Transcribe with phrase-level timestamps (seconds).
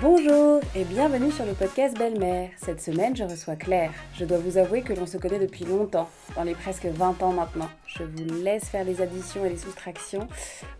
[0.00, 2.50] Bonjour et bienvenue sur le podcast Belle-Mère.
[2.56, 3.90] Cette semaine, je reçois Claire.
[4.14, 7.32] Je dois vous avouer que l'on se connaît depuis longtemps, dans les presque 20 ans
[7.32, 7.68] maintenant.
[7.86, 10.28] Je vous laisse faire les additions et les soustractions.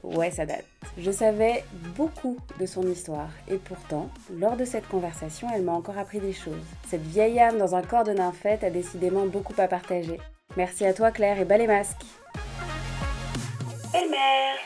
[0.04, 0.64] Ouais, ça date.
[0.98, 1.64] Je savais
[1.96, 6.32] beaucoup de son histoire et pourtant, lors de cette conversation, elle m'a encore appris des
[6.32, 6.54] choses.
[6.86, 10.20] Cette vieille âme dans un corps de nymphette a décidément beaucoup à partager.
[10.56, 12.02] Merci à toi Claire et bas les masques.
[13.92, 14.58] Belle-mère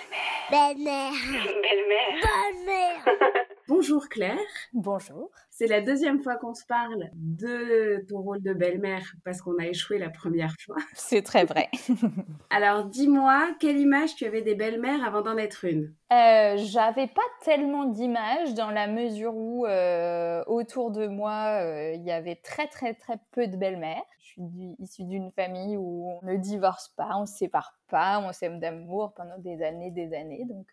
[0.51, 1.13] Belle-mère.
[1.23, 3.42] Belle-mère Belle-mère.
[3.75, 4.37] Bonjour Claire.
[4.75, 5.31] Bonjour.
[5.49, 9.65] C'est la deuxième fois qu'on se parle de ton rôle de belle-mère parce qu'on a
[9.67, 10.77] échoué la première fois.
[10.93, 11.71] C'est très vrai.
[12.51, 15.95] Alors dis-moi, quelle image tu avais des belles-mères avant d'en être une?
[16.13, 22.03] Euh, J'avais pas tellement d'images dans la mesure où euh, autour de moi euh, il
[22.03, 24.03] y avait très très très peu de belles-mères.
[24.21, 28.21] Je suis du- issue d'une famille où on ne divorce pas, on se sépare pas,
[28.23, 30.45] on s'aime d'amour pendant des années, des années.
[30.45, 30.67] Donc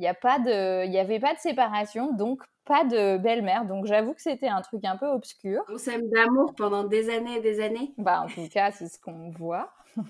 [0.00, 3.64] il n'y avait pas de séparation, donc pas de belle-mère.
[3.64, 5.62] Donc j'avoue que c'était un truc un peu obscur.
[5.68, 8.98] On s'aime d'amour pendant des années et des années Bah, en tout cas, c'est ce
[8.98, 9.72] qu'on voit.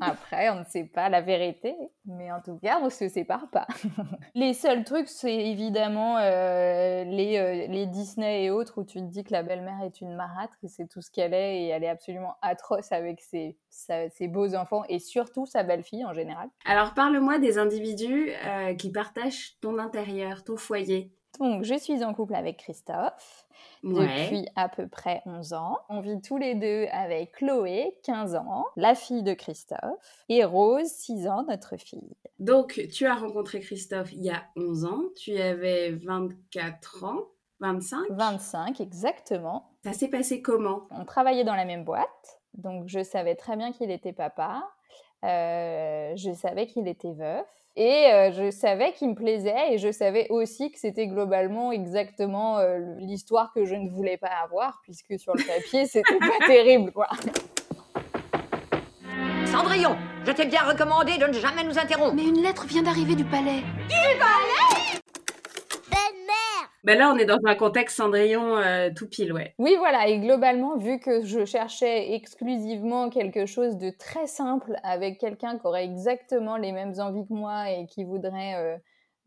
[0.00, 3.66] Après, on ne sait pas la vérité, mais en tout cas, on se sépare pas.
[4.34, 9.04] les seuls trucs, c'est évidemment euh, les, euh, les Disney et autres où tu te
[9.04, 11.84] dis que la belle-mère est une marâtre et c'est tout ce qu'elle est et elle
[11.84, 16.48] est absolument atroce avec ses, sa- ses beaux enfants et surtout sa belle-fille en général.
[16.64, 21.10] Alors parle-moi des individus euh, qui partagent ton intérieur, ton foyer.
[21.40, 23.46] Donc, je suis en couple avec Christophe.
[23.82, 25.78] depuis à peu près 11 ans.
[25.88, 30.88] On vit tous les deux avec Chloé, 15 ans, la fille de Christophe, et Rose,
[30.88, 32.16] 6 ans, notre fille.
[32.38, 37.20] Donc tu as rencontré Christophe il y a 11 ans, tu avais 24 ans,
[37.60, 39.70] 25 25 exactement.
[39.84, 40.86] Ça s'est passé comment?
[40.90, 44.68] On travaillait dans la même boîte, donc je savais très bien qu'il était papa.
[45.24, 47.46] Euh, je savais qu'il était veuf.
[47.76, 52.58] Et euh, je savais qu'il me plaisait et je savais aussi que c'était globalement exactement
[52.58, 56.90] euh, l'histoire que je ne voulais pas avoir puisque sur le papier c'était pas terrible
[56.92, 57.08] quoi.
[59.44, 62.14] Cendrillon, je t'ai bien recommandé de ne jamais nous interrompre.
[62.14, 63.62] Mais une lettre vient d'arriver du palais.
[63.88, 65.00] Belle-mère.
[66.86, 69.56] Ben là on est dans un contexte Cendrillon euh, tout pile, ouais.
[69.58, 75.18] Oui, voilà, et globalement, vu que je cherchais exclusivement quelque chose de très simple avec
[75.18, 78.76] quelqu'un qui aurait exactement les mêmes envies que moi et qui voudrait euh,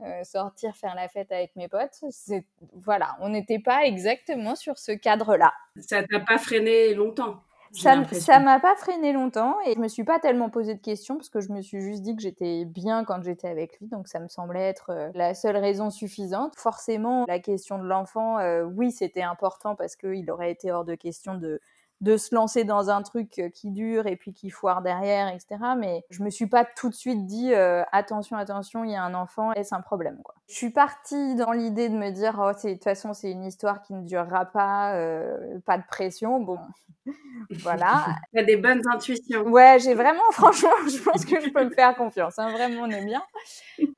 [0.05, 4.77] euh, sortir faire la fête avec mes potes, c'est voilà, on n'était pas exactement sur
[4.77, 5.51] ce cadre-là.
[5.81, 7.41] Ça t'a pas freiné longtemps
[7.71, 11.29] Ça m'a pas freiné longtemps et je me suis pas tellement posé de questions parce
[11.29, 14.19] que je me suis juste dit que j'étais bien quand j'étais avec lui, donc ça
[14.19, 16.55] me semblait être euh, la seule raison suffisante.
[16.55, 20.95] Forcément, la question de l'enfant, euh, oui, c'était important parce qu'il aurait été hors de
[20.95, 21.61] question de
[22.01, 25.57] de se lancer dans un truc euh, qui dure et puis qui foire derrière, etc.
[25.77, 29.03] Mais je me suis pas tout de suite dit euh, attention, attention, il y a
[29.03, 30.35] un enfant, est-ce un problème quoi.
[30.47, 33.81] Je suis partie dans l'idée de me dire oh de toute façon c'est une histoire
[33.81, 36.57] qui ne durera pas, euh, pas de pression, bon
[37.49, 38.05] voilà.
[38.33, 39.43] T'as des bonnes intuitions.
[39.43, 42.39] Ouais, j'ai vraiment, franchement, je pense que je peux me faire confiance.
[42.39, 43.23] Hein, vraiment, on est bien.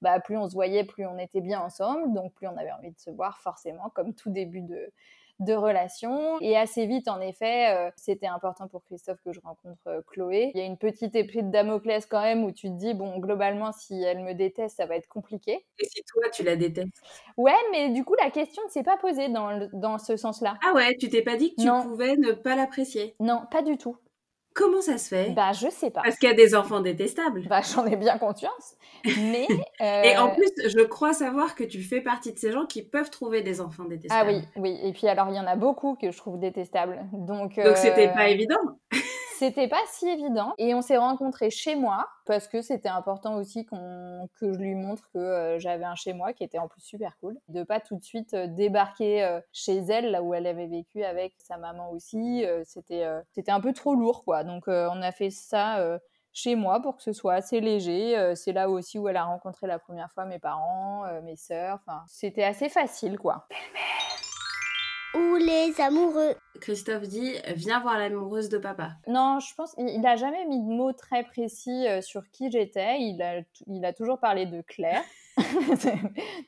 [0.01, 2.91] Bah, plus on se voyait, plus on était bien ensemble, donc plus on avait envie
[2.91, 4.91] de se voir, forcément, comme tout début de,
[5.41, 6.39] de relation.
[6.39, 10.51] Et assez vite, en effet, euh, c'était important pour Christophe que je rencontre euh, Chloé.
[10.53, 13.19] Il y a une petite épée de Damoclès quand même où tu te dis, bon,
[13.19, 15.65] globalement, si elle me déteste, ça va être compliqué.
[15.79, 17.01] Et si toi tu la détestes?
[17.37, 20.57] Ouais, mais du coup, la question ne s'est pas posée dans, le- dans ce sens-là.
[20.65, 21.83] Ah ouais, tu t'es pas dit que tu Non.
[21.83, 23.15] pouvais ne pas l'apprécier?
[23.19, 23.97] Non, pas du tout.
[24.61, 25.31] Comment ça se fait?
[25.31, 26.01] Bah, je sais pas.
[26.03, 27.47] Parce qu'il y a des enfants détestables.
[27.49, 28.75] Bah, j'en ai bien conscience.
[29.05, 29.47] Mais.
[29.79, 32.83] Et en euh, plus, je crois savoir que tu fais partie de ces gens qui
[32.83, 34.29] peuvent trouver des enfants Ah détestables.
[34.29, 34.79] oui, oui.
[34.83, 36.99] Et puis alors, il y en a beaucoup que je trouve détestables.
[37.11, 38.59] Donc, Donc c'était euh, pas évident.
[39.41, 40.53] C'était pas si évident.
[40.59, 43.73] Et on s'est rencontrés chez moi parce que c'était important aussi que
[44.39, 47.39] je lui montre que euh, j'avais un chez moi qui était en plus super cool.
[47.47, 51.03] De pas tout de suite euh, débarquer euh, chez elle, là où elle avait vécu
[51.03, 52.45] avec sa maman aussi.
[52.65, 54.43] C'était c'était un peu trop lourd, quoi.
[54.43, 55.99] Donc on a fait ça.
[56.33, 58.35] chez moi pour que ce soit assez léger.
[58.35, 61.79] C'est là aussi où elle a rencontré la première fois mes parents, mes sœurs.
[61.81, 63.47] Enfin, c'était assez facile, quoi.
[65.15, 66.35] Ou les amoureux.
[66.59, 68.91] Christophe dit Viens voir l'amoureuse de papa.
[69.07, 72.99] Non, je pense il n'a jamais mis de mots très précis euh, sur qui j'étais.
[72.99, 75.03] Il a, il a toujours parlé de Claire.
[75.37, 75.77] tu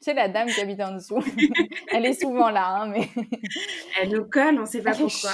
[0.01, 1.23] sais, la dame qui habite en dessous.
[1.93, 3.07] Elle est souvent là, hein, mais
[4.01, 5.31] Elle nous colle, on sait pas elle pourquoi.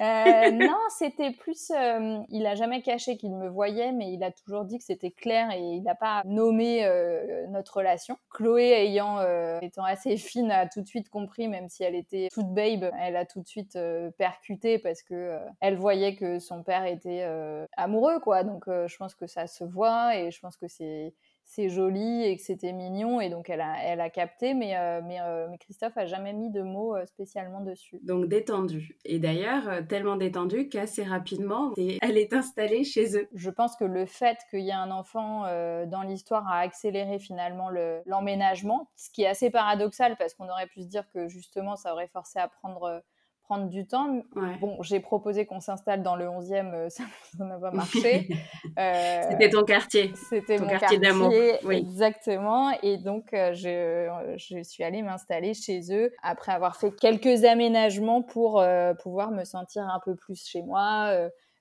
[0.00, 1.70] Euh, non, c'était plus.
[1.70, 5.10] euh, il a jamais caché qu'il me voyait, mais il a toujours dit que c'était
[5.10, 8.18] Claire et il n'a pas nommé euh, notre relation.
[8.30, 9.20] Chloé, ayant
[9.60, 13.16] étant assez fine, a tout de suite compris, même si elle était toute babe, elle
[13.16, 17.22] a tout de suite euh, percuté parce que euh, elle voyait que son père était
[17.24, 18.44] euh, amoureux, quoi.
[18.44, 21.14] Donc, je pense que ça se voit et je pense que c'est
[21.44, 25.00] c'est joli et que c'était mignon et donc elle a, elle a capté, mais, euh,
[25.04, 28.00] mais, euh, mais, Christophe a jamais mis de mots euh, spécialement dessus.
[28.02, 28.96] Donc détendu.
[29.04, 33.28] Et d'ailleurs, tellement détendu qu'assez rapidement, elle est installée chez eux.
[33.34, 35.42] Je pense que le fait qu'il y ait un enfant
[35.86, 37.68] dans l'histoire a accéléré finalement
[38.06, 41.92] l'emménagement, ce qui est assez paradoxal parce qu'on aurait pu se dire que justement ça
[41.92, 43.02] aurait forcé à prendre
[43.44, 44.22] prendre du temps.
[44.60, 47.04] Bon, j'ai proposé qu'on s'installe dans le 11e, euh, ça
[47.38, 48.28] n'a pas marché.
[48.76, 50.12] Euh, C'était ton quartier.
[50.28, 51.32] C'était mon quartier, d'amour.
[51.70, 52.72] Exactement.
[52.82, 58.22] Et donc, euh, je, je, suis allée m'installer chez eux après avoir fait quelques aménagements
[58.22, 58.64] pour
[59.00, 61.14] pouvoir me sentir un peu plus chez moi,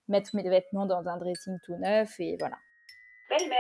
[0.08, 2.58] mettre mes vêtements dans un dressing tout neuf et voilà.
[3.30, 3.60] Belle-mère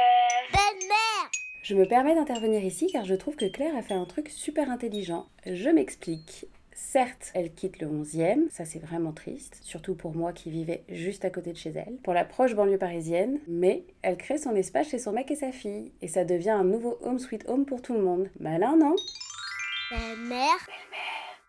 [0.51, 1.31] Belle-mère
[1.61, 4.71] Je me permets d'intervenir ici car je trouve que Claire a fait un truc super
[4.71, 5.27] intelligent.
[5.45, 6.47] Je m'explique.
[6.75, 11.23] Certes, elle quitte le 11e, ça c'est vraiment triste, surtout pour moi qui vivais juste
[11.23, 14.89] à côté de chez elle, pour la proche banlieue parisienne, mais elle crée son espace
[14.89, 17.81] chez son mec et sa fille, et ça devient un nouveau home sweet home pour
[17.81, 18.29] tout le monde.
[18.39, 18.95] Malin, non?
[19.91, 20.67] Belle-mère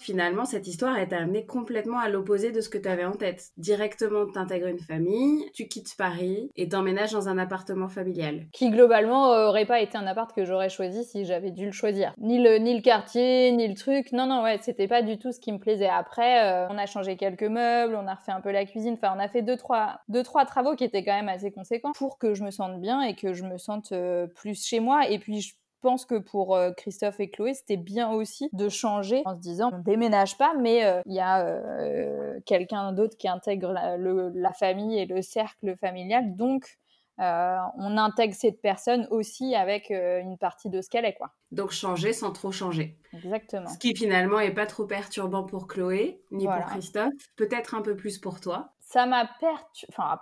[0.05, 3.51] finalement, cette histoire est amenée complètement à l'opposé de ce que tu avais en tête.
[3.57, 8.47] Directement, tu intègres une famille, tu quittes Paris et t'emménages dans un appartement familial.
[8.53, 11.73] Qui, globalement, euh, aurait pas été un appart que j'aurais choisi si j'avais dû le
[11.73, 12.13] choisir.
[12.19, 14.13] Ni le, ni le quartier, ni le truc.
[14.13, 15.89] Non, non, ouais, c'était pas du tout ce qui me plaisait.
[15.89, 18.95] Après, euh, on a changé quelques meubles, on a refait un peu la cuisine.
[18.95, 21.93] Enfin, on a fait deux trois, deux, trois travaux qui étaient quand même assez conséquents
[21.97, 25.09] pour que je me sente bien et que je me sente euh, plus chez moi.
[25.09, 25.55] Et puis, je
[25.85, 29.69] pense que pour euh, Christophe et Chloé, c'était bien aussi de changer en se disant
[29.71, 34.99] on déménage pas, mais euh, il y a euh, quelqu'un d'autre qui intègre la, famille
[34.99, 36.37] et le cercle familial.
[36.37, 36.79] Donc,
[37.19, 41.33] on intègre cette personne aussi avec une partie de ce qu'elle est, quoi.
[41.53, 42.99] Donc changer sans trop changer.
[43.13, 43.69] Exactement.
[43.69, 47.95] Ce qui finalement est pas trop perturbant pour Chloé ni pour Christophe, peut-être un peu
[47.95, 49.29] plus pour toi ça m'a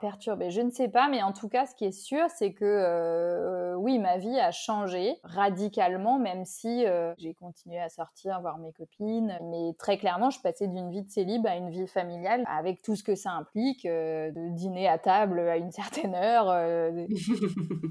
[0.01, 2.65] perturbé, je ne sais pas, mais en tout cas, ce qui est sûr, c'est que
[2.65, 8.57] euh, oui, ma vie a changé radicalement, même si euh, j'ai continué à sortir, voir
[8.57, 9.39] mes copines.
[9.43, 12.97] Mais très clairement, je passais d'une vie de célib à une vie familiale, avec tout
[12.97, 16.91] ce que ça implique, euh, de dîner à table à une certaine heure,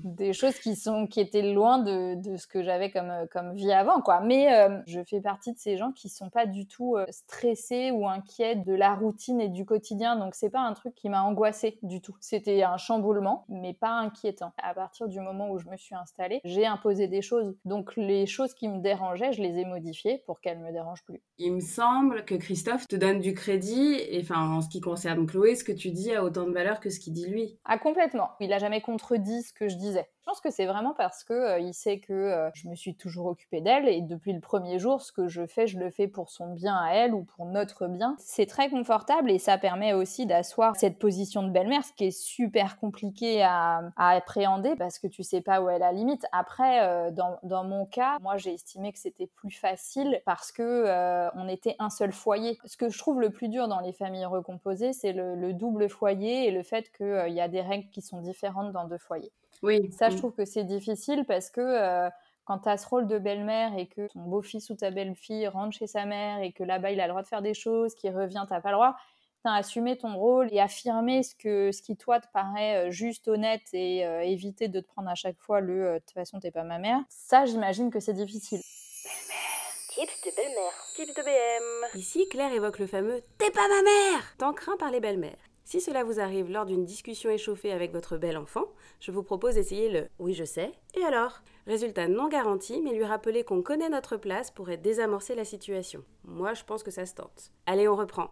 [0.04, 3.72] des, choses qui, sont, qui étaient loin de, de ce que j'avais comme, comme vie
[3.72, 4.02] avant.
[4.24, 4.50] Mais
[4.88, 8.74] je fais partie de ces gens qui sont pas du tout stressés ou inquiets de
[8.74, 12.16] la routine et du quotidien, donc c'est pas un truc qui m'a angoissée du tout.
[12.20, 14.54] C'était un chamboulement, mais pas inquiétant.
[14.62, 17.56] À partir du moment où je me suis installée, j'ai imposé des choses.
[17.66, 21.22] Donc les choses qui me dérangeaient, je les ai modifiées pour qu'elles me dérangent plus.
[21.38, 25.26] Il me semble que Christophe te donne du crédit, et enfin en ce qui concerne
[25.26, 27.58] Chloé, ce que tu dis a autant de valeur que ce qu'il dit lui.
[27.66, 28.32] Ah complètement.
[28.40, 30.08] Il a jamais contredit ce que je disais.
[30.22, 32.94] Je pense que c'est vraiment parce que euh, il sait que euh, je me suis
[32.94, 36.08] toujours occupée d'elle et depuis le premier jour, ce que je fais, je le fais
[36.08, 38.16] pour son bien à elle ou pour notre bien.
[38.20, 42.12] C'est très confortable et ça permet aussi d'asseoir cette position de belle-mère, ce qui est
[42.12, 46.28] super compliqué à, appréhender parce que tu sais pas où est la limite.
[46.32, 51.48] Après, euh, dans, mon cas, moi j'ai estimé que c'était plus facile parce que on
[51.48, 52.60] était un seul foyer.
[52.66, 56.48] Ce que je trouve le plus dur dans les familles recomposées, c'est le, double foyer
[56.48, 59.32] et le fait qu'il y a des règles qui sont différentes dans deux foyers.
[59.62, 59.92] Oui.
[59.92, 60.18] Ça, je mm.
[60.20, 62.10] trouve que c'est difficile parce que euh,
[62.46, 65.78] quand tu as ce rôle de belle-mère et que ton beau-fils ou ta belle-fille rentre
[65.78, 68.16] chez sa mère et que là-bas, il a le droit de faire des choses, qu'il
[68.16, 68.96] revient, t'as pas le droit.
[69.44, 73.28] T'as assumé ton rôle et affirmer ce, que, ce qui, toi, te paraît euh, juste,
[73.28, 76.52] honnête et euh, éviter de te prendre à chaque fois le «de toute façon, t'es
[76.52, 77.00] pas ma mère».
[77.10, 78.62] Ça, j'imagine que c'est difficile.
[79.04, 79.42] Belle-mère.
[79.90, 80.86] Tips de belle-mère.
[80.96, 82.00] Tips de BM.
[82.00, 85.51] Ici, Claire évoque le fameux «t'es pas ma mère» tant craint par les belles-mères.
[85.72, 88.66] Si cela vous arrive lors d'une discussion échauffée avec votre bel enfant,
[89.00, 91.44] je vous propose d'essayer le oui je sais et alors?
[91.66, 96.04] Résultat non garanti, mais lui rappeler qu'on connaît notre place pourrait désamorcer la situation.
[96.26, 97.54] Moi je pense que ça se tente.
[97.68, 98.30] Allez on reprend.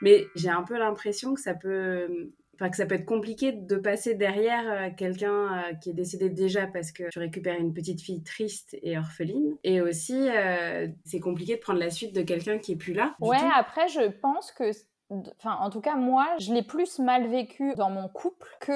[0.00, 3.74] Mais j'ai un peu l'impression que ça peut Enfin, que ça peut être compliqué de
[3.74, 8.00] passer derrière euh, quelqu'un euh, qui est décédé déjà parce que tu récupères une petite
[8.00, 9.56] fille triste et orpheline.
[9.64, 13.16] Et aussi, euh, c'est compliqué de prendre la suite de quelqu'un qui est plus là.
[13.18, 14.70] Ouais, après, je pense que
[15.10, 18.72] Enfin, en tout cas, moi, je l'ai plus mal vécu dans mon couple que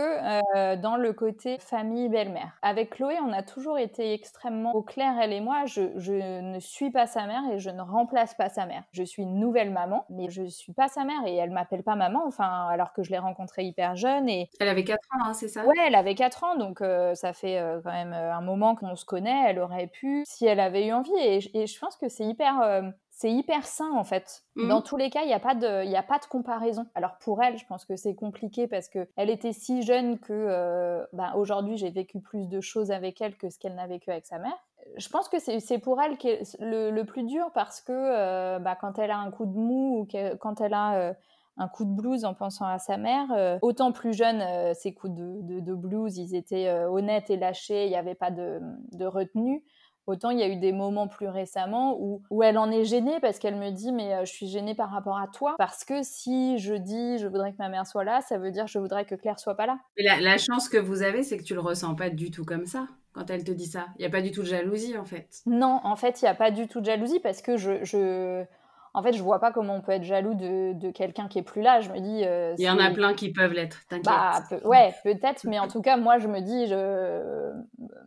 [0.56, 2.58] euh, dans le côté famille belle-mère.
[2.60, 5.64] Avec Chloé, on a toujours été extrêmement au clair, elle et moi.
[5.64, 8.84] Je, je, ne suis pas sa mère et je ne remplace pas sa mère.
[8.92, 11.96] Je suis une nouvelle maman, mais je suis pas sa mère et elle m'appelle pas
[11.96, 12.22] maman.
[12.26, 15.48] Enfin, alors que je l'ai rencontrée hyper jeune et elle avait 4 ans, hein, c'est
[15.48, 15.64] ça?
[15.64, 18.96] Ouais, elle avait 4 ans, donc euh, ça fait euh, quand même un moment qu'on
[18.96, 19.44] se connaît.
[19.48, 21.10] Elle aurait pu, si elle avait eu envie.
[21.20, 24.44] Et, et je pense que c'est hyper c'est hyper sain en fait.
[24.54, 24.68] Mmh.
[24.68, 26.86] Dans tous les cas, il n'y a, pas de, a pas de comparaison.
[26.94, 31.04] Alors pour elle, je pense que c'est compliqué parce qu'elle était si jeune que euh,
[31.12, 34.24] bah, aujourd'hui j'ai vécu plus de choses avec elle que ce qu'elle n'a vécu avec
[34.24, 34.56] sa mère.
[34.98, 36.16] Je pense que c'est pour elle
[36.60, 39.98] le, le, plus dur parce que euh, bah, quand elle a un coup de mou
[39.98, 40.08] ou
[40.38, 41.12] quand elle a euh,
[41.56, 43.58] un coup de blues en pensant à sa mère.
[43.62, 44.44] autant plus jeune,
[44.74, 48.60] ces coups de, de, blues, ils étaient honnêtes et lâchés, il n'y avait pas de,
[48.92, 49.64] de retenue.
[50.08, 53.20] Autant il y a eu des moments plus récemment où, où elle en est gênée
[53.20, 56.02] parce qu'elle me dit mais euh, je suis gênée par rapport à toi parce que
[56.02, 59.04] si je dis je voudrais que ma mère soit là, ça veut dire je voudrais
[59.04, 59.78] que Claire soit pas là.
[59.98, 62.64] Et la, chance que vous avez, c'est que tu le ressens pas du tout comme
[62.64, 63.88] ça quand elle te dit ça.
[63.98, 65.42] Il y a pas du tout de jalousie en fait.
[65.44, 68.46] Non, en fait il y a pas du tout de jalousie parce que je, je
[68.94, 71.62] en fait, je vois pas comment on peut être jaloux de, quelqu'un qui est plus
[71.62, 71.80] là.
[71.80, 72.24] Je me dis.
[72.24, 74.04] Euh, il y en a plein qui peuvent l'être, t'inquiète.
[74.04, 77.52] Bah, ouais, peut-être, mais en tout cas, moi, je me dis, je...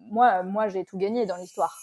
[0.10, 1.78] moi, moi j'ai tout gagné dans l'histoire.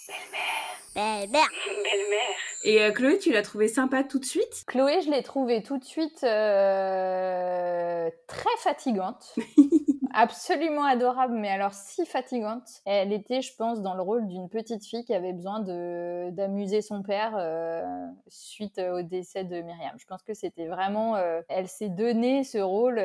[0.95, 1.49] Belle-mère.
[1.67, 2.37] Belle-mère.
[2.65, 4.65] Et euh, Chloé, tu l'as trouvée sympa tout de suite?
[4.67, 9.35] Chloé, je l'ai trouvée tout de suite euh, très fatigante.
[10.15, 12.81] absolument adorable, mais alors si fatigante.
[12.85, 16.83] Elle était, je pense, dans le rôle d'une petite fille qui avait besoin de d'amuser
[16.83, 17.85] son père euh,
[18.27, 19.95] suite au décès de Myriam.
[19.97, 21.17] Je pense que c'était vraiment,
[21.49, 23.01] elle s'est donné ce rôle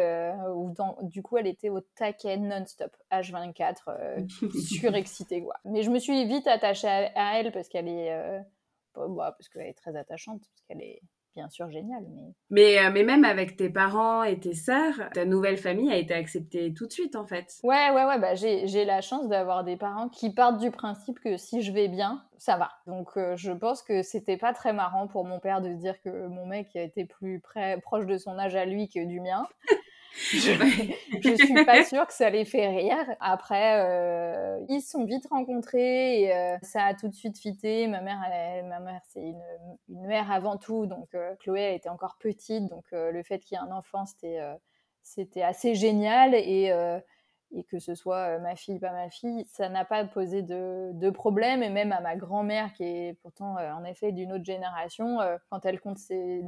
[0.56, 4.28] où du coup elle était au taquet non-stop, H24,
[4.80, 5.56] surexcitée quoi.
[5.66, 8.12] Mais je me suis vite attachée à, elle parce qu'elle est,
[8.96, 11.02] bah, parce qu'elle est très attachante, parce qu'elle est
[11.36, 12.04] bien sûr génial.
[12.14, 12.34] Mais...
[12.50, 16.14] Mais, euh, mais même avec tes parents et tes sœurs, ta nouvelle famille a été
[16.14, 17.60] acceptée tout de suite en fait.
[17.64, 18.20] Ouais, ouais, ouais.
[18.20, 21.88] Bah, j'ai la chance d'avoir des parents qui partent du principe que si je vais
[21.88, 22.70] bien, ça va.
[22.88, 26.00] Donc euh, je pense que c'était pas très marrant pour mon père de se dire
[26.02, 29.20] que mon mec a été plus près, proche de son âge à lui que du
[29.20, 29.48] mien.
[30.32, 33.16] je, ne suis pas sûre que ça les fait rire.
[33.20, 37.88] Après, euh, ils se sont vite rencontrés et euh, ça a tout de suite fité.
[37.88, 38.20] Ma mère,
[38.66, 39.42] ma mère, c'est une,
[39.90, 43.58] une, mère avant tout, donc euh, Chloé, elle était encore petite, donc le fait qu'il
[43.58, 44.40] y ait un enfant, c'était
[45.02, 46.72] c'était assez génial et
[47.56, 51.10] et que ce soit euh, ma fille, pas ma fille, ça n'a pas posé de,
[51.12, 51.62] problème.
[51.64, 55.38] Et même à ma grand-mère, qui est pourtant euh, en effet d'une autre génération, euh,
[55.50, 56.44] quand elle compte ses,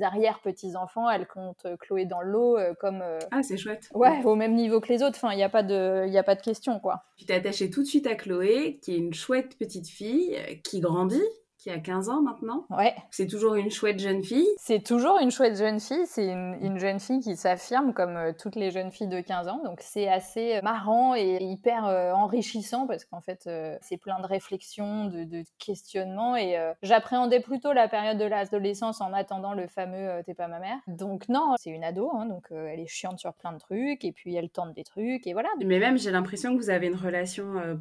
[0.00, 3.02] arrière-petits-enfants, elle compte Chloé dans l'eau comme...
[3.30, 3.88] ah, c'est chouette.
[3.94, 5.16] Ouais, au même niveau que les autres.
[5.16, 7.04] Enfin, il n'y a, pas de, a pas de question, quoi.
[7.16, 10.80] Tu t'es attachée tout de suite à Chloé, qui est une chouette petite fille, qui
[10.80, 11.22] grandit,
[11.68, 12.64] qui a 15 ans maintenant.
[12.70, 12.94] Ouais.
[13.10, 14.46] C'est toujours une chouette jeune fille.
[14.56, 16.06] C'est toujours une chouette jeune fille.
[16.06, 19.60] C'est une, jeune fille qui s'affirme comme euh, toutes les jeunes filles de 15 ans.
[19.64, 23.48] Donc c'est assez euh, marrant et hyper euh, enrichissant parce qu'en fait
[23.82, 29.12] c'est plein de réflexions, de, de questionnements et j'appréhendais plutôt la période de l'adolescence en
[29.12, 30.78] attendant le fameux T'es pas ma mère.
[30.86, 34.12] Donc non, c'est une ado, hein, donc elle est chiante sur plein de trucs et
[34.12, 35.48] puis elle tente des trucs et voilà.
[35.64, 37.78] Mais même j'ai l'impression que vous avez une relation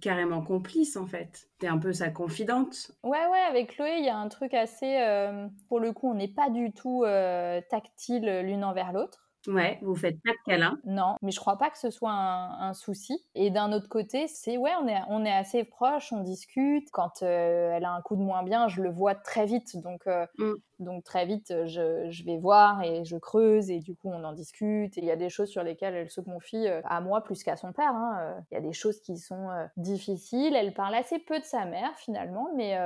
[0.00, 1.48] carrément complice en fait.
[1.58, 2.92] T'es un peu sa confidente.
[3.02, 4.98] Ouais, ouais, avec Chloé, il y a un truc assez.
[5.00, 9.26] Euh, pour le coup, on n'est pas du tout euh, tactile l'une envers l'autre.
[9.46, 10.78] Ouais, vous faites pas de câlin.
[10.84, 13.24] Non, mais je crois pas que ce soit un, souci.
[13.34, 16.90] Et d'un autre côté, c'est ouais, on est, on est assez proches, on discute.
[16.92, 19.78] Quand euh, elle a un coup de moins bien, je le vois très vite.
[19.78, 20.04] Donc,
[20.36, 20.52] mm.
[20.80, 24.32] Donc très vite, euh, je, vais voir et je creuse et du coup on en
[24.32, 24.96] discute.
[24.96, 27.42] Et il y a des choses sur lesquelles elle se confie euh, à moi plus
[27.42, 27.92] qu'à son père.
[27.92, 28.16] Hein.
[28.20, 30.54] Euh, il y a des choses qui sont difficiles.
[30.56, 32.78] Elle parle assez peu de sa mère finalement, mais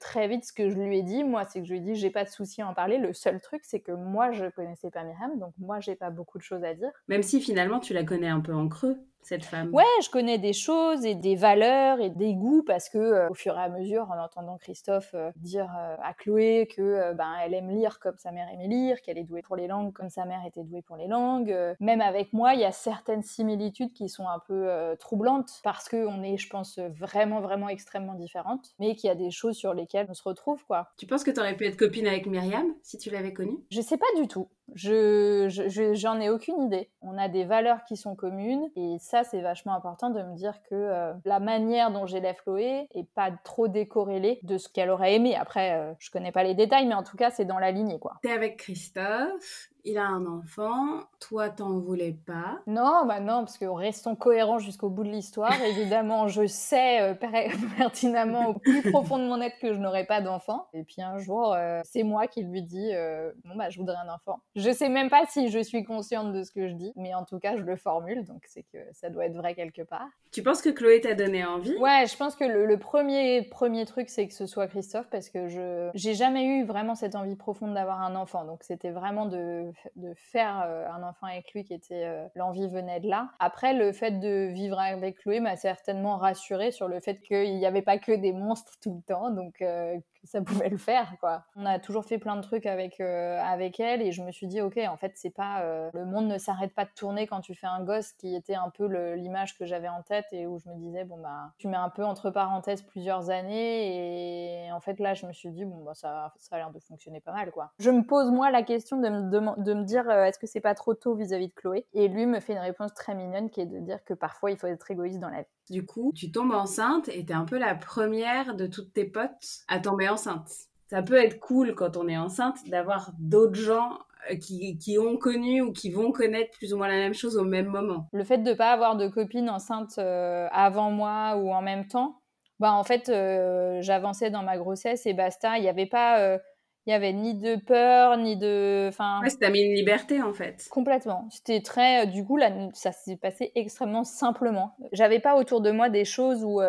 [0.00, 1.94] très vite ce que je lui ai dit, moi, c'est que je lui ai dit
[1.96, 2.98] j'ai pas de souci à en parler.
[2.98, 6.38] Le seul truc, c'est que moi je connaissais pas Myriam, donc moi j'ai pas beaucoup
[6.38, 6.90] de choses à dire.
[7.08, 10.38] Même si finalement tu la connais un peu en creux cette femme Ouais, je connais
[10.38, 13.68] des choses et des valeurs et des goûts parce que euh, au fur et à
[13.68, 18.16] mesure, en entendant Christophe euh, dire euh, à Chloé que ben elle aime lire comme
[18.18, 20.82] sa mère aimait lire, qu'elle est douée pour les langues comme sa mère était douée
[20.82, 24.68] pour les langues, même avec moi, il y a certaines similitudes qui sont un peu
[24.98, 29.14] troublantes parce que on est, je pense, vraiment vraiment extrêmement différentes, mais qu'il y a
[29.14, 30.88] des choses sur lesquelles on se retrouve quoi.
[30.96, 33.58] Tu penses que tu aurais pu être copine avec Myriam si tu l'avais connue?
[33.70, 34.48] Je sais pas du tout.
[34.74, 35.48] Je
[35.94, 36.90] j'en ai aucune idée.
[37.00, 40.62] On a des valeurs qui sont communes et ça c'est vachement important de me dire
[40.62, 45.14] que euh, la manière dont j'élève Chloé est pas trop décorrélée de ce qu'elle aurait
[45.14, 45.36] aimé.
[45.36, 47.98] Après, euh, je connais pas les détails, mais en tout cas c'est dans la lignée
[47.98, 48.14] quoi.
[48.22, 52.60] T'es avec Christophe, il a un enfant, toi t'en voulais pas.
[52.66, 55.52] Non, bah non, parce que restons cohérents jusqu'au bout de l'histoire.
[55.64, 57.14] Évidemment, je sais euh,
[57.76, 60.66] pertinemment au plus profond de mon être que je n'aurai pas d'enfant.
[60.72, 63.96] Et puis un jour, euh, c'est moi qui lui dis euh, bon bah je voudrais
[63.96, 64.40] un enfant.
[64.54, 67.24] Je sais même pas si je suis consciente de ce que je dis, mais en
[67.24, 70.08] tout cas je le formule, donc c'est que ça doit être vrai quelque part.
[70.30, 71.76] Tu penses que Chloé t'a donné envie?
[71.76, 75.48] Ouais, je pense que le, premier premier truc c'est que ce soit Christophe parce que
[75.48, 79.71] je j'ai jamais eu vraiment cette envie profonde d'avoir un enfant, donc c'était vraiment de
[79.96, 83.30] de, faire euh, un enfant avec lui qui était euh, l'envie venait de là.
[83.38, 87.66] Après, le fait de vivre avec Chloé m'a certainement rassurée sur le fait qu'il n'y
[87.66, 91.44] avait pas que des monstres tout le temps, donc euh, ça pouvait le faire, quoi.
[91.56, 94.46] On a toujours fait plein de trucs avec, euh, avec elle et je me suis
[94.46, 95.62] dit, ok, en fait, c'est pas.
[95.62, 98.54] euh, le monde ne s'arrête pas de tourner quand tu fais un gosse, qui était
[98.54, 101.68] un peu l'image que j'avais en tête et où je me disais, bon, bah, tu
[101.68, 105.64] mets un peu entre parenthèses plusieurs années et en fait, là, je me suis dit,
[105.64, 107.72] bon, bah, ça, ça a l'air de fonctionner pas mal, quoi.
[107.78, 109.30] Je me pose, moi, la question de me,
[109.62, 111.86] de me dire, euh, est-ce que c'est pas trop tôt vis-à-vis de Chloé?
[111.92, 114.56] Et lui me fait une réponse très mignonne qui est de dire que parfois, il
[114.56, 115.48] faut être égoïste dans la vie.
[115.70, 119.30] Du coup, tu tombes enceinte et t'es un peu la première de toutes tes potes
[119.68, 120.48] à tomber enceinte.
[120.88, 123.98] Ça peut être cool quand on est enceinte d'avoir d'autres gens
[124.30, 127.36] euh, qui, qui ont connu ou qui vont connaître plus ou moins la même chose
[127.38, 128.08] au même moment.
[128.12, 131.86] Le fait de ne pas avoir de copine enceinte euh, avant moi ou en même
[131.86, 132.18] temps,
[132.60, 135.56] bah en fait, euh, j'avançais dans ma grossesse et basta.
[135.56, 136.38] Il n'y avait pas, euh,
[136.86, 140.68] il y avait ni de peur, ni de, enfin, Ouais, mis une liberté en fait.
[140.70, 141.26] complètement.
[141.30, 144.76] C'était très, du coup, là, ça s'est passé extrêmement simplement.
[144.92, 146.60] J'avais pas autour de moi des choses où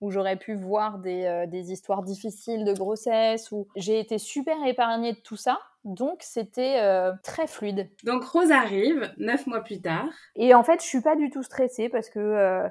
[0.00, 3.50] où j'aurais pu voir des, euh, des histoires difficiles de grossesse.
[3.52, 5.58] Où j'ai été super épargnée de tout ça.
[5.84, 7.88] Donc c'était euh, très fluide.
[8.04, 10.08] Donc Rose arrive neuf mois plus tard.
[10.34, 12.68] Et en fait, je suis pas du tout stressée parce que euh,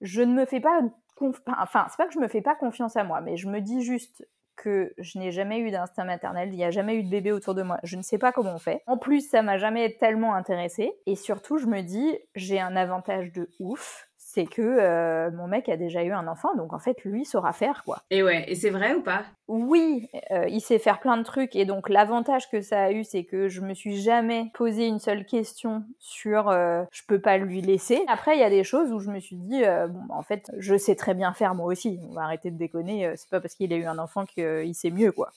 [0.00, 0.80] je ne me fais pas
[1.16, 1.40] conf...
[1.46, 3.82] enfin, c'est pas que je me fais pas confiance à moi, mais je me dis
[3.82, 4.26] juste
[4.58, 7.54] que je n'ai jamais eu d'instinct maternel, il n'y a jamais eu de bébé autour
[7.54, 8.82] de moi, je ne sais pas comment on fait.
[8.86, 13.32] En plus, ça m'a jamais tellement intéressée et surtout, je me dis j'ai un avantage
[13.32, 17.02] de ouf, c'est que euh, mon mec a déjà eu un enfant, donc en fait,
[17.02, 18.02] lui saura faire quoi.
[18.10, 19.24] Et ouais, et c'est vrai ou pas?
[19.46, 23.04] Oui, euh, il sait faire plein de trucs et donc l'avantage que ça a eu,
[23.04, 27.38] c'est que je me suis jamais posé une seule question sur euh, je peux pas
[27.38, 28.04] lui laisser.
[28.06, 30.52] Après, il y a des choses où je me suis dit euh, bon, en fait,
[30.58, 31.98] je sais très bien faire moi aussi.
[32.10, 33.10] On va arrêter de déconner.
[33.16, 35.30] c'est pas parce qu'il a eu un enfant qu'il sait mieux quoi.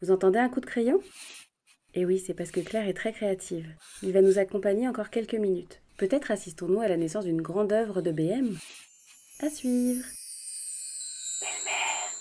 [0.00, 0.98] Vous entendez un coup de crayon?
[1.92, 3.66] Et oui, c'est parce que Claire est très créative.
[4.02, 5.82] Il va nous accompagner encore quelques minutes.
[6.00, 8.56] Peut-être assistons-nous à la naissance d'une grande œuvre de BM.
[9.42, 10.02] À suivre.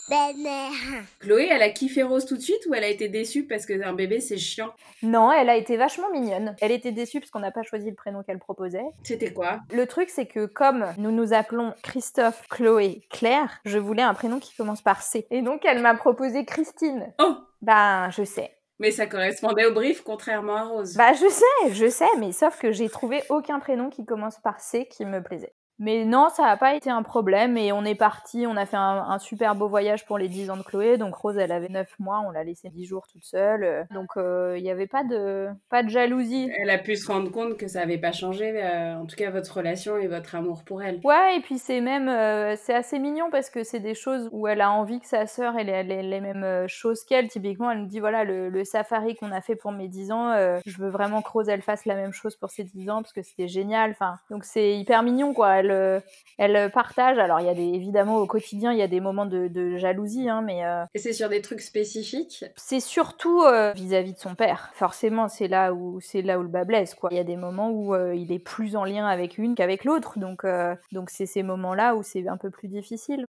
[0.10, 1.06] Belle-mère.
[1.22, 3.94] Chloé, elle a kiffé Rose tout de suite ou elle a été déçue parce qu'un
[3.94, 4.74] bébé c'est chiant?
[5.02, 6.58] Non, elle a été vachement mignonne.
[6.60, 8.84] Elle était déçue parce qu'on n'a pas choisi le prénom qu'elle proposait.
[9.04, 9.62] C'était quoi?
[9.72, 14.40] Le truc, c'est que comme nous nous appelons Christophe, Chloé, Claire, je voulais un prénom
[14.40, 15.26] qui commence par C.
[15.32, 17.14] Et donc, elle m'a proposé Christine.
[17.18, 18.52] Oh Ben, je sais.
[18.80, 20.96] Mais ça correspondait au brief contrairement à Rose.
[20.96, 24.60] Bah, je sais, je sais, mais sauf que j'ai trouvé aucun prénom qui commence par
[24.60, 25.54] C qui me plaisait.
[25.80, 28.78] Mais non, ça n'a pas été un problème et on est parti, on a fait
[28.78, 30.98] un, un super beau voyage pour les 10 ans de Chloé.
[30.98, 33.64] Donc Rose, elle avait 9 mois, on l'a laissée 10 jours toute seule.
[33.64, 36.52] Euh, Donc euh, il n'y avait pas de, pas de jalousie.
[36.62, 39.30] Elle a pu se rendre compte que ça n'avait pas changé, euh, en tout cas
[39.30, 41.00] votre relation et votre amour pour elle.
[41.04, 44.48] Ouais, et puis c'est même, euh, c'est assez mignon parce que c'est des choses où
[44.48, 47.28] elle a envie que sa sœur ait les, les- les mêmes euh, choses qu'elle.
[47.30, 50.32] Typiquement, elle me dit voilà, le, le safari qu'on a fait pour mes 10 ans,
[50.32, 53.02] euh, je veux vraiment que Rose elle fasse la même chose pour ses 10 ans
[53.02, 53.92] parce que c'était génial.
[53.92, 55.56] Enfin, donc c'est hyper mignon quoi.
[55.58, 56.00] Elle, euh,
[56.38, 57.18] elle partage.
[57.18, 59.78] Alors il y a des, évidemment au quotidien, il y a des moments de, de
[59.78, 62.46] jalousie, hein, mais euh, Et c'est sur des trucs spécifiques?
[62.56, 64.72] c'est surtout euh, vis-à-vis de son père.
[64.74, 67.10] Forcément, c'est là où c'est là où le bas blesse quoi.
[67.12, 69.86] Il y a des moments où euh, il est plus en lien avec une qu'avec
[69.86, 73.26] l'autre, donc euh, donc c'est ces moments-là où c'est un peu plus difficile.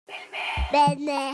[0.71, 1.33] Belle-mère.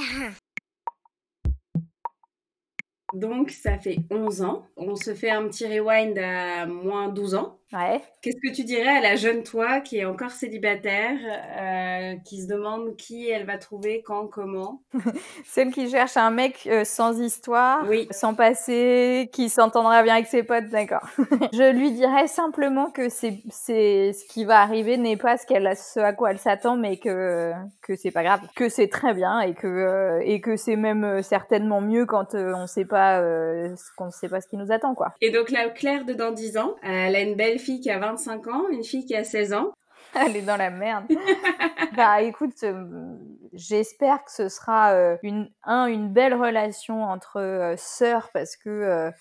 [3.13, 4.67] Donc ça fait 11 ans.
[4.75, 7.59] On se fait un petit rewind à moins 12 ans.
[7.73, 7.99] Ouais.
[8.21, 11.17] Qu'est-ce que tu dirais à la jeune toi qui est encore célibataire,
[11.60, 14.82] euh, qui se demande qui elle va trouver, quand, comment?
[15.45, 18.08] Celle qui cherche un mec euh, sans histoire, Oui.
[18.12, 21.06] sans passé, qui s'entendra bien avec ses potes, d'accord.
[21.54, 25.65] je lui dirais simplement que c'est c'est ce qui va arriver n'est pas ce qu'elle
[25.65, 27.51] a ce à quoi elle s'attend, mais que
[27.82, 31.23] que c'est pas grave, que c'est très bien et que euh, et que c'est même
[31.23, 33.21] certainement mieux quand on sait pas
[33.97, 35.13] qu'on sait pas ce qui nous attend quoi.
[35.21, 37.99] Et donc la Claire de dans 10 ans, elle a une belle fille qui a
[37.99, 39.71] 25 ans, une fille qui a 16 ans.
[40.15, 41.05] Elle est dans la merde.
[41.95, 43.17] bah écoute, euh,
[43.53, 49.11] j'espère que ce sera euh, une, un, une belle relation entre euh, sœurs parce que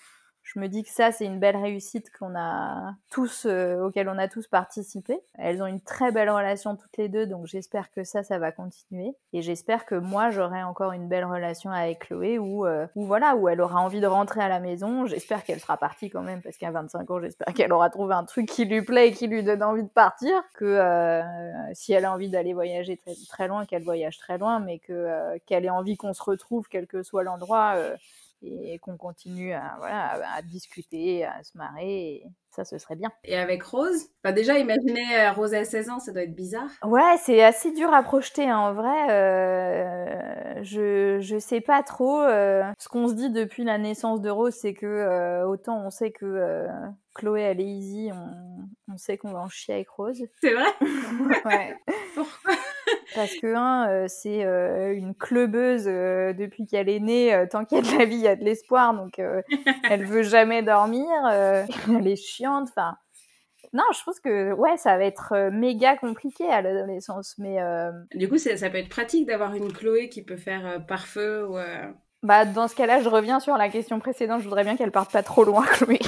[0.45, 4.17] je me dis que ça, c'est une belle réussite qu'on a tous, euh, auquel on
[4.19, 5.19] a tous participé.
[5.39, 8.51] Elles ont une très belle relation toutes les deux, donc j'espère que ça, ça va
[8.51, 9.15] continuer.
[9.33, 13.49] Et j'espère que moi, j'aurai encore une belle relation avec Chloé où, euh, voilà, où
[13.49, 15.07] elle aura envie de rentrer à la maison.
[15.07, 18.23] J'espère qu'elle sera partie quand même parce qu'à 25 ans, j'espère qu'elle aura trouvé un
[18.23, 20.43] truc qui lui plaît et qui lui donne envie de partir.
[20.53, 21.23] Que euh,
[21.73, 25.39] si elle a envie d'aller voyager très, très loin, qu'elle voyage très loin, mais que
[25.47, 27.77] qu'elle ait envie qu'on se retrouve quel que soit l'endroit.
[28.47, 32.95] Et qu'on continue à, voilà, à, à discuter, à se marrer, et ça, ce serait
[32.95, 33.11] bien.
[33.25, 36.69] Et avec Rose, déjà imaginez euh, Rose à 16 ans, ça doit être bizarre.
[36.83, 38.57] Ouais, c'est assez dur à projeter hein.
[38.57, 39.09] en vrai.
[39.11, 42.21] euh, je je sais pas trop.
[42.21, 45.89] euh, ce qu'on se dit depuis la naissance de Rose, c'est que euh, autant on
[45.89, 46.65] sait que
[47.13, 50.23] Chloé elle est easy, on, on sait qu'on va en chier avec Rose.
[50.41, 50.67] C'est vrai?
[51.45, 51.77] Ouais.
[52.15, 52.54] Pourquoi?
[53.15, 57.33] Parce que, un, euh, c'est euh, une clubeuse euh, depuis qu'elle est née.
[57.33, 58.93] euh, tant qu'il y a de la vie, il y a de l'espoir.
[58.93, 59.41] Donc, euh,
[59.89, 61.07] elle veut jamais dormir.
[61.31, 62.67] euh, elle est chiante.
[62.69, 62.95] Enfin,
[63.73, 67.35] non, je pense que, ouais, ça va être méga compliqué à l'adolescence.
[67.37, 70.65] Mais euh, Du coup, c'est- ça peut être pratique d'avoir une Chloé qui peut faire
[70.67, 71.57] euh, pare-feu ou.
[72.25, 74.39] Bah, dans ce cas-là, je reviens sur la question précédente.
[74.41, 75.99] Je voudrais bien qu'elle parte pas trop loin, Chloé.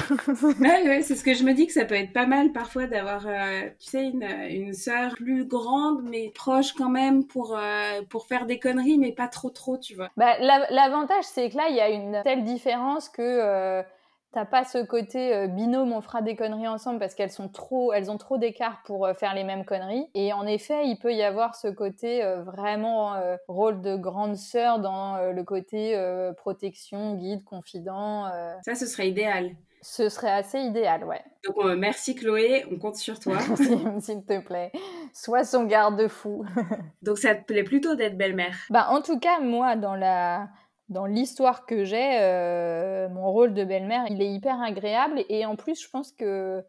[0.60, 2.86] Ouais, ouais, c'est ce que je me dis que ça peut être pas mal parfois
[2.86, 8.02] d'avoir, euh, tu sais, une, une sœur plus grande mais proche quand même pour, euh,
[8.10, 10.10] pour faire des conneries mais pas trop trop, tu vois.
[10.16, 13.82] Bah, la- L'avantage, c'est que là, il y a une telle différence que euh,
[14.32, 17.92] t'as pas ce côté euh, binôme, on fera des conneries ensemble parce qu'elles sont trop,
[17.92, 20.08] elles ont trop d'écart pour euh, faire les mêmes conneries.
[20.14, 24.78] Et en effet, il peut y avoir ce côté euh, vraiment rôle de grande sœur
[24.78, 25.98] dans le côté
[26.36, 28.30] protection, guide, confident.
[28.62, 29.50] Ça, ce serait idéal.
[29.80, 31.22] Ce serait assez idéal, ouais.
[31.44, 33.38] Donc, merci Chloé, on compte sur toi.
[34.00, 34.72] S'il te plaît.
[35.12, 36.44] Sois son garde-fou.
[37.02, 38.56] Donc, ça te plaît plutôt d'être belle-mère?
[38.70, 40.48] Bah, en tout cas, moi, dans la
[40.88, 45.56] dans l'histoire que j'ai, euh, mon rôle de belle-mère, il est hyper agréable et en
[45.56, 46.64] plus, je pense que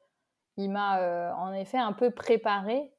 [0.57, 2.91] il m'a euh, en effet un peu préparé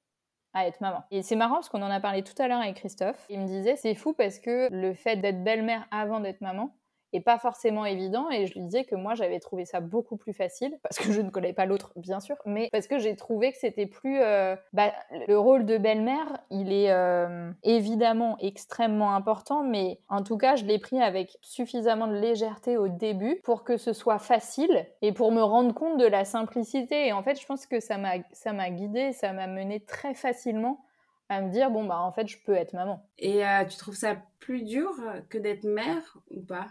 [0.55, 1.05] à être maman.
[1.11, 3.27] Et c'est marrant parce qu'on en a parlé tout à l'heure avec Christophe.
[3.29, 6.75] Il me disait c'est fou parce que le fait d'être belle-mère avant d'être maman
[7.13, 8.31] est pas forcément évident.
[8.31, 11.21] Et je lui disais que moi j'avais trouvé ça beaucoup plus facile parce que je
[11.21, 14.57] ne connais pas l'autre bien sûr mais parce que j'ai trouvé que c'était plus euh,
[14.73, 14.93] bah,
[15.29, 20.65] le rôle de belle-mère il est euh, évidemment extrêmement important mais en tout cas je
[20.65, 25.33] l'ai pris avec suffisamment de légèreté au début pour que ce soit facile et pour
[25.33, 27.09] me rendre compte de la simplicité.
[27.09, 30.85] Et en fait je pense que ça m'a guidée ça m'a mené très facilement
[31.29, 33.07] à me dire bon bah en fait je peux être maman.
[33.19, 34.91] Et euh, tu trouves ça plus dur
[35.29, 36.67] que d'être mère ou pas?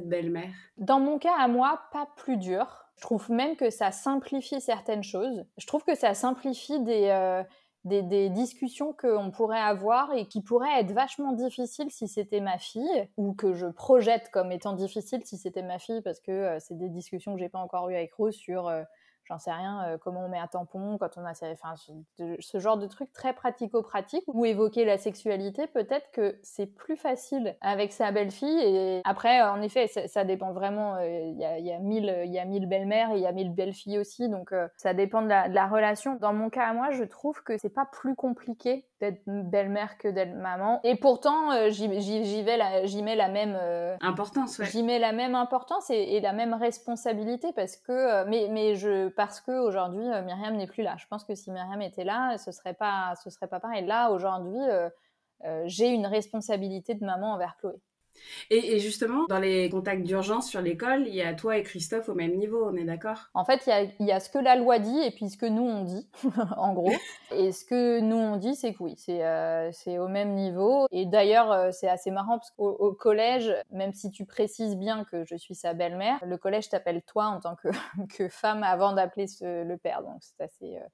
[0.00, 2.84] Belle-mère Dans mon cas à moi, pas plus dur.
[2.96, 5.44] Je trouve même que ça simplifie certaines choses.
[5.58, 7.42] Je trouve que ça simplifie des, euh,
[7.84, 12.58] des, des discussions qu'on pourrait avoir et qui pourraient être vachement difficiles si c'était ma
[12.58, 16.58] fille, ou que je projette comme étant difficiles si c'était ma fille, parce que euh,
[16.60, 18.82] c'est des discussions que j'ai pas encore eues avec Rose sur, euh,
[19.24, 21.32] j'en sais rien, euh, comment on met un tampon quand on a...
[21.52, 26.96] Enfin, ce, genre de trucs très pratico-pratiques, ou évoquer la sexualité, peut-être que c'est plus
[26.96, 28.60] facile avec sa belle-fille.
[28.60, 30.96] Et après, en effet, ça, dépend vraiment.
[30.96, 33.22] euh, Il y, a, il y a mille, il y a mille belles-mères et il
[33.22, 36.16] y a mille belles-filles aussi, donc euh, ça dépend de la, de la relation.
[36.20, 40.08] Dans mon cas à moi, je trouve que c'est pas plus compliqué d'être belle-mère que
[40.08, 40.80] d'être maman.
[40.84, 41.86] Et pourtant, euh, j'y
[42.42, 43.56] vais la- j'y mets la même...
[43.60, 44.66] euh, Importance, ouais.
[44.66, 48.74] J'y mets la même importance et, et la même responsabilité parce que, euh, mais, mais
[48.74, 50.96] je, parce que aujourd'hui Myriam n'est plus là.
[50.98, 53.84] Je pense que si Myriam était là, ce serait pas, ce serait pas pareil.
[53.86, 54.58] Là aujourd'hui,
[55.66, 57.74] j'ai une responsabilité de maman envers Chloé.
[58.50, 62.14] Et, justement, dans les contacts d'urgence sur l'école, il y a toi et Christophe au
[62.14, 63.30] même niveau, on est d'accord?
[63.34, 63.68] En fait,
[64.00, 66.08] il y a, ce que la loi dit et puis ce que nous on dit,
[66.56, 66.92] en gros.
[67.32, 70.86] Et ce que nous on dit, c'est que oui, c'est euh, au même niveau.
[70.90, 75.04] Et d'ailleurs, euh, c'est assez marrant parce qu'au au collège, même si tu précises bien
[75.04, 77.68] que je suis sa belle-mère, le collège t'appelle toi en tant que,
[78.16, 80.02] que femme avant d'appeler le père.
[80.02, 80.86] Donc c'est assez euh,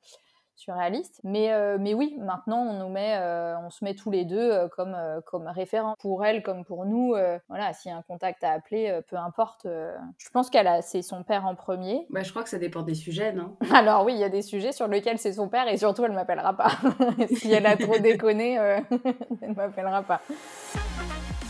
[0.60, 1.20] surréaliste.
[1.24, 4.38] Mais, euh, mais oui, maintenant on nous met, euh, on se met tous les deux
[4.38, 7.14] euh, comme, comme référents pour elle comme pour nous.
[7.48, 9.66] voilà, s'il y a un contact à appeler, peu importe.
[9.66, 12.06] je pense qu'elle a, c'est son père en premier.
[12.10, 13.56] Bah, je crois que ça dépend des sujets, non?
[13.74, 16.12] Alors oui, il y a des sujets sur lesquels c'est son père et surtout elle
[16.12, 16.72] m'appellera pas.
[17.34, 18.54] si elle a trop déconné,
[19.42, 20.20] elle m'appellera pas.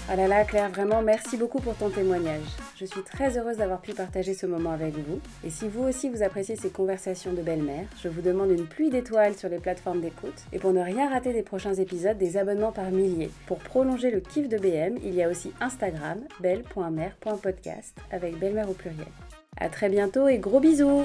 [0.08, 2.42] Oh là là, Claire, vraiment, merci beaucoup pour ton témoignage.
[2.76, 5.20] Je suis très heureuse d'avoir pu partager ce moment avec vous.
[5.44, 8.90] Et si vous aussi vous appréciez ces conversations de belle-mère, je vous demande une pluie
[8.90, 10.34] d'étoiles sur les plateformes d'écoute.
[10.52, 13.30] Et pour ne rien rater des prochains épisodes, des abonnements par milliers.
[13.46, 18.74] Pour prolonger le kiff de BM, il y a aussi Instagram, belle.mère.podcast, avec belle-mère au
[18.74, 19.06] pluriel.
[19.58, 21.04] À très bientôt et gros bisous